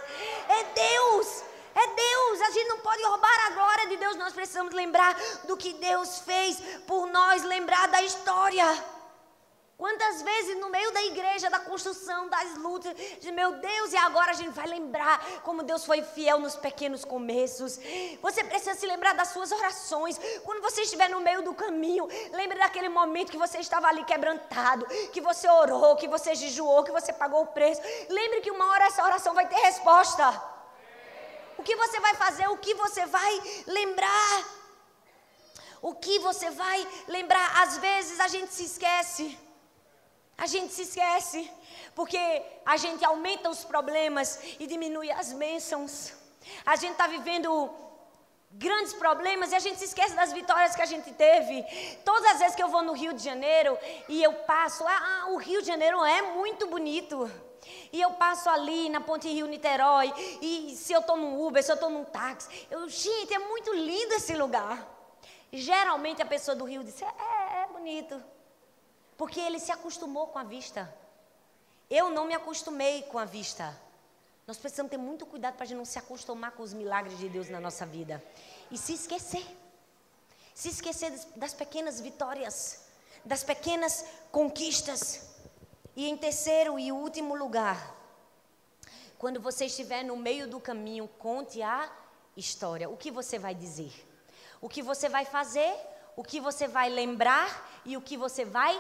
[0.50, 1.44] É Deus.
[1.74, 5.58] É Deus, a gente não pode roubar a glória de Deus, nós precisamos lembrar do
[5.58, 8.95] que Deus fez por nós, lembrar da história.
[9.78, 14.32] Quantas vezes no meio da igreja, da construção, das lutas, de meu Deus, e agora
[14.32, 17.78] a gente vai lembrar como Deus foi fiel nos pequenos começos.
[18.22, 20.18] Você precisa se lembrar das suas orações.
[20.46, 24.86] Quando você estiver no meio do caminho, lembre daquele momento que você estava ali quebrantado,
[25.12, 27.82] que você orou, que você jejuou, que você pagou o preço.
[28.08, 30.42] Lembre que uma hora essa oração vai ter resposta.
[31.58, 32.48] O que você vai fazer?
[32.48, 34.46] O que você vai lembrar?
[35.82, 37.62] O que você vai lembrar?
[37.62, 39.45] Às vezes a gente se esquece.
[40.38, 41.50] A gente se esquece,
[41.94, 42.20] porque
[42.66, 46.14] a gente aumenta os problemas e diminui as bênçãos.
[46.66, 47.74] A gente está vivendo
[48.52, 51.64] grandes problemas e a gente se esquece das vitórias que a gente teve.
[52.04, 53.78] Todas as vezes que eu vou no Rio de Janeiro
[54.10, 57.32] e eu passo, ah, ah o Rio de Janeiro é muito bonito.
[57.92, 61.72] E eu passo ali na Ponte Rio Niterói, e se eu estou no Uber, se
[61.72, 64.86] eu estou num táxi, eu, gente, é muito lindo esse lugar.
[65.52, 68.22] Geralmente a pessoa do Rio diz: é, é bonito.
[69.18, 70.94] Porque ele se acostumou com a vista.
[71.90, 73.76] Eu não me acostumei com a vista.
[74.48, 77.30] Nós precisamos ter muito cuidado para a gente não se acostumar com os milagres de
[77.30, 78.24] Deus na nossa vida.
[78.70, 79.46] E se esquecer.
[80.54, 82.86] Se esquecer das pequenas vitórias,
[83.24, 85.36] das pequenas conquistas.
[85.96, 87.96] E em terceiro e último lugar,
[89.18, 91.90] quando você estiver no meio do caminho, conte a
[92.36, 92.90] história.
[92.90, 93.94] O que você vai dizer?
[94.62, 95.74] O que você vai fazer?
[96.16, 97.82] O que você vai lembrar?
[97.86, 98.80] E o que você vai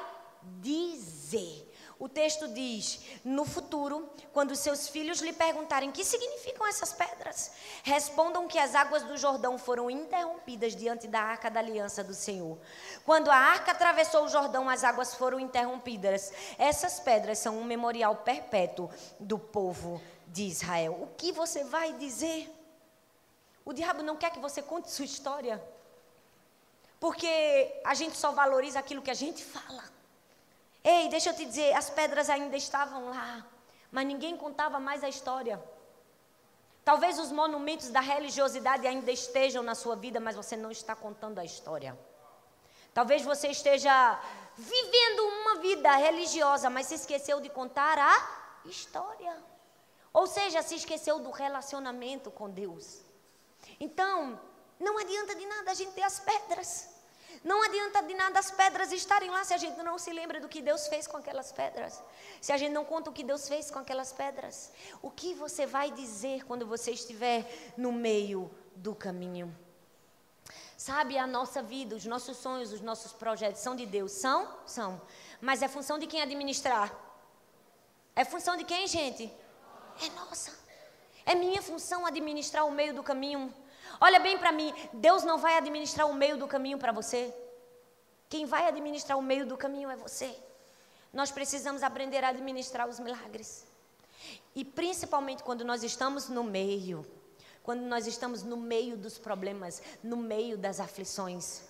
[0.61, 1.71] dizer.
[1.97, 7.51] O texto diz: no futuro, quando seus filhos lhe perguntarem que significam essas pedras,
[7.83, 12.57] respondam que as águas do Jordão foram interrompidas diante da arca da aliança do Senhor.
[13.05, 16.33] Quando a arca atravessou o Jordão, as águas foram interrompidas.
[16.57, 20.99] Essas pedras são um memorial perpétuo do povo de Israel.
[21.01, 22.51] O que você vai dizer?
[23.63, 25.63] O diabo não quer que você conte sua história,
[26.99, 29.94] porque a gente só valoriza aquilo que a gente fala.
[30.87, 33.43] Ei, deixa eu te dizer, as pedras ainda estavam lá,
[33.91, 35.59] mas ninguém contava mais a história.
[36.83, 41.39] Talvez os monumentos da religiosidade ainda estejam na sua vida, mas você não está contando
[41.39, 41.97] a história.
[42.93, 44.21] Talvez você esteja
[44.55, 49.35] vivendo uma vida religiosa, mas se esqueceu de contar a história.
[50.13, 53.01] Ou seja, se esqueceu do relacionamento com Deus.
[53.79, 54.39] Então,
[54.79, 56.94] não adianta de nada a gente ter as pedras.
[57.45, 60.49] Não adianta de nada as pedras estarem lá se a gente não se lembra do
[60.49, 62.01] que Deus fez com aquelas pedras.
[62.41, 64.71] Se a gente não conta o que Deus fez com aquelas pedras.
[64.99, 67.45] O que você vai dizer quando você estiver
[67.77, 69.55] no meio do caminho?
[70.75, 74.11] Sabe, a nossa vida, os nossos sonhos, os nossos projetos são de Deus?
[74.13, 74.51] São?
[74.65, 74.99] São.
[75.39, 76.91] Mas é função de quem administrar?
[78.15, 79.31] É função de quem, gente?
[80.01, 80.51] É nossa.
[81.23, 83.53] É minha função administrar o meio do caminho.
[83.99, 87.33] Olha bem para mim, Deus não vai administrar o meio do caminho para você.
[88.29, 90.35] Quem vai administrar o meio do caminho é você.
[91.13, 93.65] Nós precisamos aprender a administrar os milagres.
[94.55, 97.05] E principalmente quando nós estamos no meio,
[97.63, 101.63] quando nós estamos no meio dos problemas, no meio das aflições.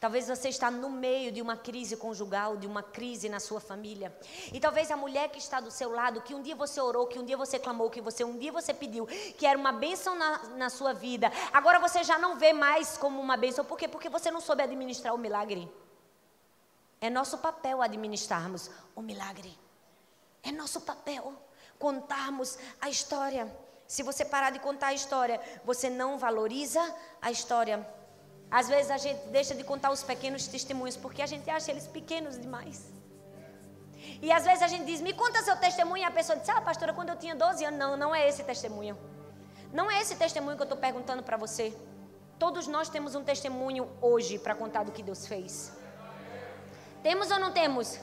[0.00, 4.16] Talvez você está no meio de uma crise conjugal, de uma crise na sua família.
[4.50, 7.18] E talvez a mulher que está do seu lado, que um dia você orou, que
[7.18, 10.38] um dia você clamou, que você um dia você pediu, que era uma bênção na,
[10.56, 13.62] na sua vida, agora você já não vê mais como uma bênção.
[13.62, 13.86] Por quê?
[13.86, 15.70] Porque você não soube administrar o milagre.
[16.98, 19.54] É nosso papel administrarmos o milagre.
[20.42, 21.34] É nosso papel
[21.78, 23.54] contarmos a história.
[23.86, 26.80] Se você parar de contar a história, você não valoriza
[27.20, 27.86] a história.
[28.50, 31.86] Às vezes a gente deixa de contar os pequenos testemunhos porque a gente acha eles
[31.86, 32.90] pequenos demais.
[34.22, 36.60] E às vezes a gente diz, me conta seu testemunho, e a pessoa diz, ah,
[36.60, 37.78] pastora, quando eu tinha 12 anos.
[37.78, 38.98] Não, não é esse testemunho.
[39.72, 41.74] Não é esse testemunho que eu estou perguntando para você.
[42.38, 45.72] Todos nós temos um testemunho hoje para contar do que Deus fez.
[47.02, 47.98] Temos ou não temos?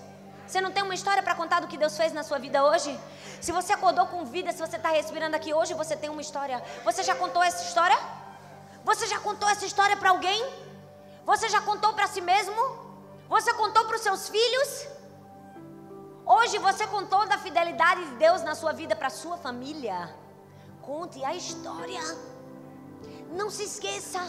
[0.48, 2.98] Você não tem uma história para contar do que Deus fez na sua vida hoje?
[3.42, 6.64] Se você acordou com vida, se você está respirando aqui hoje, você tem uma história.
[6.86, 7.98] Você já contou essa história?
[8.90, 10.42] Você já contou essa história para alguém?
[11.26, 12.62] Você já contou para si mesmo?
[13.28, 14.70] Você contou para os seus filhos?
[16.26, 20.16] Hoje você contou da fidelidade de Deus na sua vida para a sua família.
[20.82, 22.00] Conte a história.
[23.40, 24.22] Não se esqueça.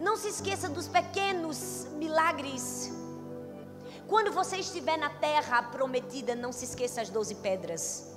[0.00, 2.90] Não se esqueça dos pequenos milagres.
[4.08, 8.08] Quando você estiver na terra prometida, não se esqueça as doze pedras.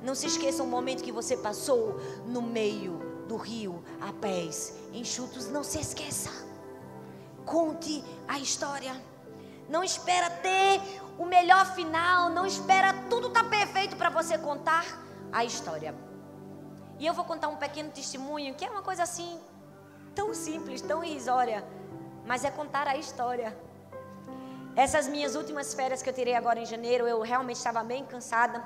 [0.00, 5.48] Não se esqueça o momento que você passou no meio do rio a pés enxutos.
[5.48, 6.30] Não se esqueça.
[7.44, 8.94] Conte a história.
[9.68, 10.80] Não espera ter
[11.18, 12.30] o melhor final.
[12.30, 14.84] Não espera tudo estar tá perfeito para você contar
[15.32, 15.94] a história.
[16.98, 19.40] E eu vou contar um pequeno testemunho que é uma coisa assim
[20.14, 21.64] tão simples, tão irrisória,
[22.24, 23.56] mas é contar a história.
[24.76, 28.64] Essas minhas últimas férias que eu tirei agora em janeiro, eu realmente estava bem cansada.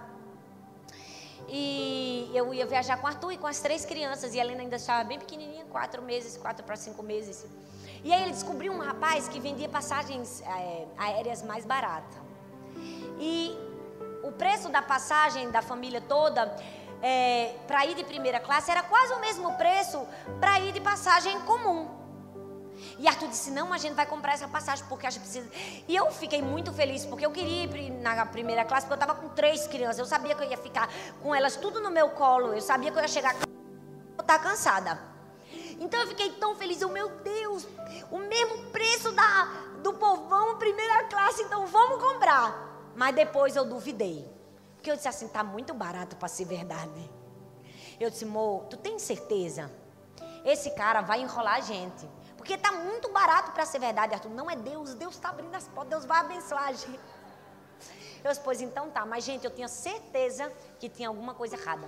[1.49, 4.35] E eu ia viajar com o Arthur e com as três crianças.
[4.35, 7.47] E a Helena ainda estava bem pequenininha, quatro meses, quatro para cinco meses.
[8.05, 12.19] E aí ele descobriu um rapaz que vendia passagens é, aéreas mais baratas.
[13.19, 13.57] E
[14.23, 16.55] o preço da passagem da família toda
[17.03, 20.07] é, para ir de primeira classe era quase o mesmo preço
[20.39, 21.98] para ir de passagem comum.
[22.99, 25.49] E Arthur disse: Não, a gente vai comprar essa passagem porque a gente precisa.
[25.87, 29.21] E eu fiquei muito feliz porque eu queria ir na primeira classe porque eu estava
[29.21, 29.99] com três crianças.
[29.99, 30.89] Eu sabia que eu ia ficar
[31.23, 32.53] com elas tudo no meu colo.
[32.53, 33.37] Eu sabia que eu ia chegar
[34.29, 35.01] estar cansada.
[35.81, 36.81] Então eu fiquei tão feliz.
[36.83, 37.67] Eu, meu Deus,
[38.11, 39.45] o mesmo preço da,
[39.83, 42.93] do povão primeira classe, então vamos comprar.
[42.95, 44.29] Mas depois eu duvidei.
[44.75, 47.11] Porque eu disse assim: tá muito barato para ser verdade.
[47.99, 49.71] Eu disse, Mo, tu tem certeza?
[50.45, 52.09] Esse cara vai enrolar a gente.
[52.49, 54.31] Porque está muito barato para ser verdade, Arthur.
[54.31, 56.99] Não é Deus, Deus está abrindo as portas, Deus vai abençoar a gente.
[58.25, 61.87] Eu disse, pois então tá, mas gente, eu tinha certeza que tinha alguma coisa errada.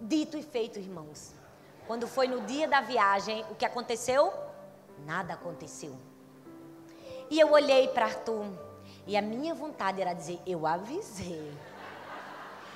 [0.00, 1.32] Dito e feito, irmãos.
[1.86, 4.32] Quando foi no dia da viagem, o que aconteceu?
[5.04, 5.96] Nada aconteceu.
[7.30, 8.46] E eu olhei para Arthur
[9.06, 11.56] e a minha vontade era dizer: Eu avisei.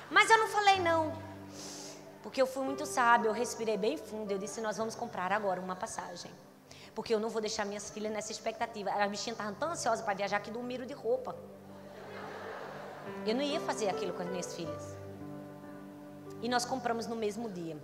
[0.09, 1.30] Mas eu não falei não.
[2.21, 4.31] Porque eu fui muito sábio, eu respirei bem fundo.
[4.31, 6.31] Eu disse: Nós vamos comprar agora uma passagem.
[6.93, 8.91] Porque eu não vou deixar minhas filhas nessa expectativa.
[8.91, 11.35] As bichinhas estavam tão ansiosas para viajar que dormiram de roupa.
[13.25, 14.95] Eu não ia fazer aquilo com as minhas filhas.
[16.41, 17.77] E nós compramos no mesmo dia.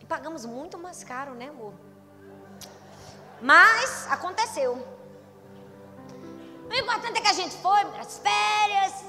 [0.00, 1.74] E pagamos muito mais caro, né, amor?
[3.40, 4.72] Mas aconteceu.
[6.68, 9.04] O importante é que a gente foi para as férias.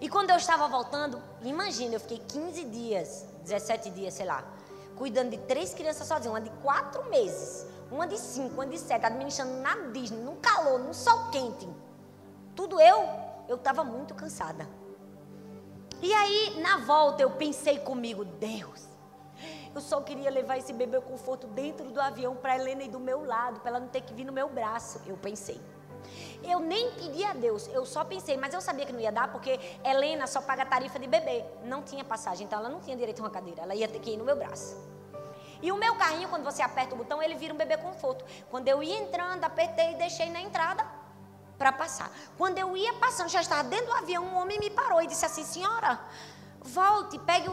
[0.00, 4.44] E quando eu estava voltando, imagina, eu fiquei 15 dias 17 dias, sei lá,
[4.96, 9.06] cuidando de três crianças sozinha, uma de quatro meses, uma de cinco, uma de sete,
[9.06, 11.68] administrando na Disney, no calor, no sol quente.
[12.54, 13.08] Tudo eu,
[13.48, 14.68] eu estava muito cansada.
[16.02, 18.88] E aí, na volta, eu pensei comigo, Deus,
[19.74, 23.24] eu só queria levar esse bebê conforto dentro do avião para Helena e do meu
[23.24, 25.00] lado, para ela não ter que vir no meu braço.
[25.06, 25.60] Eu pensei.
[26.48, 29.32] Eu nem pedi a Deus, eu só pensei, mas eu sabia que não ia dar
[29.32, 31.44] porque Helena só paga tarifa de bebê.
[31.64, 34.10] Não tinha passagem, então ela não tinha direito a uma cadeira, ela ia ter que
[34.10, 34.76] ir no meu braço.
[35.62, 38.24] E o meu carrinho, quando você aperta o botão, ele vira um bebê conforto.
[38.50, 40.86] Quando eu ia entrando, apertei e deixei na entrada
[41.58, 42.10] para passar.
[42.36, 45.24] Quando eu ia passando, já estava dentro do avião, um homem me parou e disse
[45.24, 45.98] assim: Senhora,
[46.60, 47.52] volte, pegue o,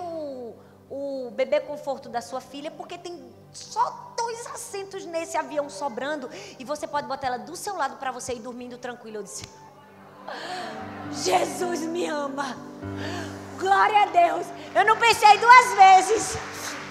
[0.95, 3.19] o bebê conforto da sua filha, porque tem
[3.51, 6.29] só dois assentos nesse avião sobrando
[6.59, 9.17] e você pode botar ela do seu lado para você ir dormindo tranquilo.
[9.17, 9.43] Eu disse:
[11.11, 12.55] Jesus me ama.
[13.57, 14.45] Glória a Deus.
[14.75, 16.37] Eu não pensei duas vezes.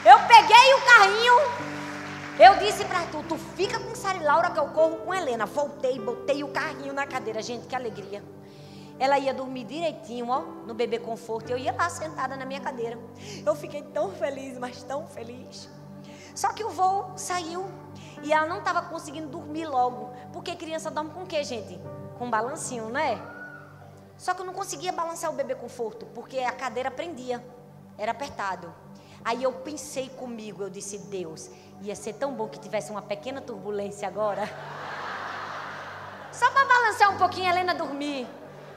[0.05, 1.35] Eu peguei o carrinho.
[2.41, 5.47] Eu disse para tu, tu fica com Sara e Laura que eu corro com Helena.
[5.47, 7.41] Voltei, botei o carrinho na cadeira.
[7.41, 8.21] Gente, que alegria.
[9.03, 11.51] Ela ia dormir direitinho, ó, no bebê conforto.
[11.51, 12.97] Eu ia lá sentada na minha cadeira.
[13.45, 15.69] Eu fiquei tão feliz, mas tão feliz.
[16.37, 17.69] Só que o voo saiu
[18.23, 20.13] e ela não estava conseguindo dormir logo.
[20.33, 21.81] Porque criança dorme com o quê, gente?
[22.17, 23.21] Com balancinho, não é?
[24.17, 27.45] Só que eu não conseguia balançar o bebê conforto, porque a cadeira prendia.
[27.99, 28.73] Era apertado.
[29.25, 33.41] Aí eu pensei comigo, eu disse, Deus, ia ser tão bom que tivesse uma pequena
[33.41, 34.49] turbulência agora.
[36.31, 38.29] Só para balançar um pouquinho, a Helena dormir.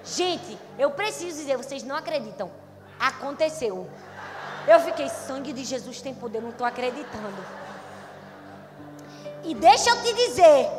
[0.05, 2.51] Gente, eu preciso dizer, vocês não acreditam.
[2.99, 3.89] Aconteceu.
[4.67, 7.43] Eu fiquei, sangue de Jesus tem poder, não estou acreditando.
[9.43, 10.69] E deixa eu te dizer,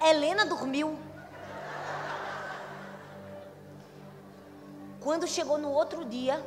[0.00, 0.98] Helena dormiu.
[5.00, 6.44] Quando chegou no outro dia,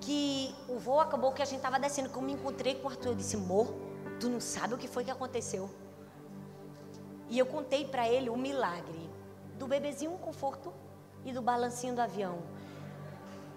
[0.00, 2.90] que o voo acabou, que a gente estava descendo, que eu me encontrei com o
[2.90, 3.74] Arthur, eu disse, amor,
[4.18, 5.70] tu não sabe o que foi que aconteceu.
[7.28, 9.10] E eu contei para ele o milagre
[9.58, 10.72] do bebezinho conforto
[11.24, 12.38] e do balancinho do avião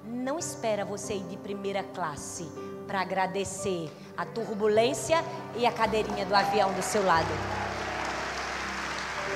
[0.07, 2.49] não espera você ir de primeira classe
[2.85, 5.17] para agradecer a turbulência
[5.55, 7.27] e a cadeirinha do avião do seu lado.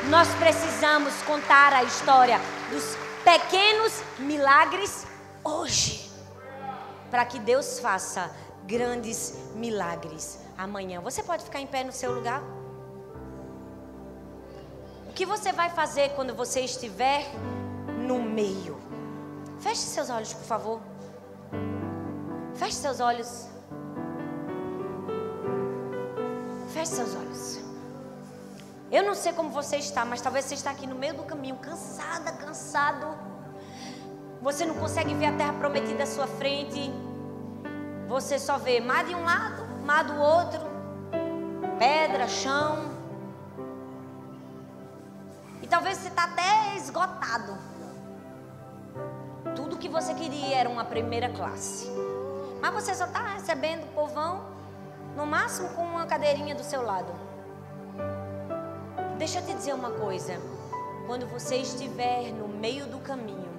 [0.09, 2.39] Nós precisamos contar a história
[2.69, 5.05] dos pequenos milagres
[5.43, 6.09] hoje,
[7.09, 8.31] para que Deus faça
[8.65, 11.01] grandes milagres amanhã.
[11.01, 12.41] Você pode ficar em pé no seu lugar?
[15.10, 17.25] O que você vai fazer quando você estiver
[18.10, 18.75] no meio?
[19.60, 20.79] Feche seus olhos, por favor.
[22.55, 23.47] Feche seus olhos.
[26.73, 27.60] Feche seus olhos.
[28.91, 31.57] Eu não sei como você está, mas talvez você está aqui no meio do caminho,
[31.57, 33.07] cansada, cansado.
[34.41, 36.91] Você não consegue ver a terra prometida à sua frente.
[38.07, 40.62] Você só vê mar de um lado, mar do outro,
[41.77, 42.89] pedra, chão.
[45.69, 47.55] talvez você está até esgotado.
[49.56, 51.87] Tudo que você queria era uma primeira classe.
[52.62, 54.45] Mas você só está recebendo povão,
[55.15, 57.12] no máximo com uma cadeirinha do seu lado.
[59.17, 60.39] Deixa eu te dizer uma coisa.
[61.06, 63.50] Quando você estiver no meio do caminho,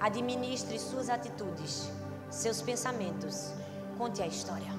[0.00, 1.90] administre suas atitudes,
[2.30, 3.52] seus pensamentos.
[3.98, 4.72] Conte a história.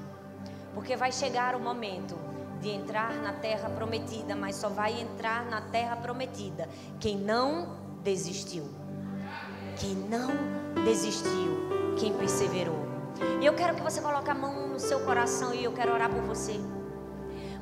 [0.74, 2.18] Porque vai chegar o momento
[2.60, 6.68] de entrar na terra prometida, mas só vai entrar na terra prometida
[7.00, 8.68] quem não desistiu.
[9.80, 10.32] Quem não
[10.84, 12.88] desistiu, quem perseverou.
[13.40, 16.10] E eu quero que você coloque a mão no seu coração e eu quero orar
[16.10, 16.60] por você.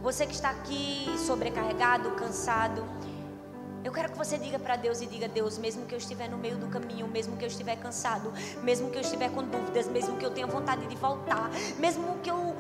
[0.02, 2.86] Você que está aqui sobrecarregado, cansado,
[3.84, 6.38] eu quero que você diga para Deus e diga: Deus, mesmo que eu estiver no
[6.38, 8.32] meio do caminho, mesmo que eu estiver cansado,
[8.64, 12.32] mesmo que eu estiver com dúvidas, mesmo que eu tenha vontade de voltar, mesmo que
[12.32, 12.56] eu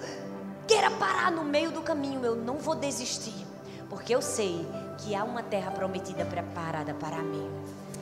[0.68, 3.46] queira parar no meio do caminho, eu não vou desistir,
[3.90, 7.50] porque eu sei que há uma terra prometida preparada para mim.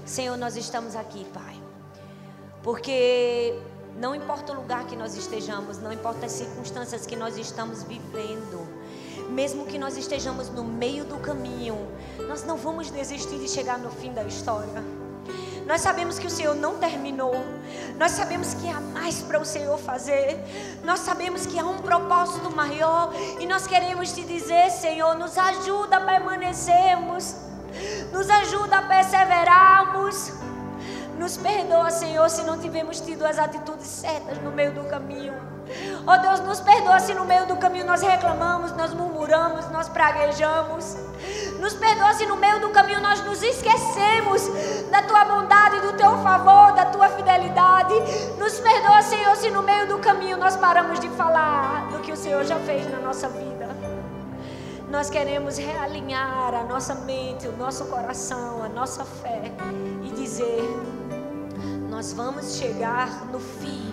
[0.06, 1.56] Senhor, nós estamos aqui, Pai,
[2.62, 3.58] porque
[3.98, 8.68] não importa o lugar que nós estejamos, não importa as circunstâncias que nós estamos vivendo,
[9.30, 11.78] mesmo que nós estejamos no meio do caminho,
[12.28, 14.84] nós não vamos desistir de chegar no fim da história.
[15.66, 17.34] Nós sabemos que o Senhor não terminou.
[17.98, 20.38] Nós sabemos que há mais para o Senhor fazer.
[20.84, 23.14] Nós sabemos que há um propósito maior.
[23.40, 27.53] E nós queremos te dizer, Senhor, nos ajuda a permanecermos.
[28.14, 30.32] Nos ajuda a perseverarmos.
[31.18, 35.34] Nos perdoa, Senhor, se não tivemos tido as atitudes certas no meio do caminho.
[36.06, 40.96] Oh Deus, nos perdoa se no meio do caminho nós reclamamos, nós murmuramos, nós praguejamos.
[41.60, 44.42] Nos perdoa se no meio do caminho nós nos esquecemos
[44.92, 47.94] da tua bondade, do teu favor, da tua fidelidade.
[48.38, 52.18] Nos perdoa, Senhor, se no meio do caminho nós paramos de falar do que o
[52.18, 53.53] Senhor já fez na nossa vida.
[54.94, 59.52] Nós queremos realinhar a nossa mente, o nosso coração, a nossa fé
[60.04, 60.62] e dizer:
[61.90, 63.92] nós vamos chegar no fim.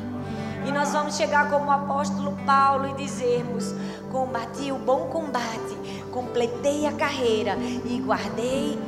[0.68, 3.74] E nós vamos chegar como o apóstolo Paulo e dizermos:
[4.12, 8.78] combati o bom combate, completei a carreira e guardei